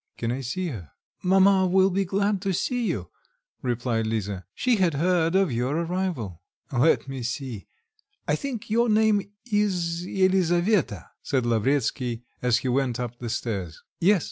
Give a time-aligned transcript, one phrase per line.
[0.17, 0.89] Can I see her?"
[1.21, 3.11] "Mamma will be glad to see you,"
[3.61, 7.67] replied Lisa; "she had heard of your arrival." "Let me see,
[8.27, 13.79] I think your name is Elisaveta?" said Lavretsky, as he went up the stairs.
[13.99, 14.19] "Yes."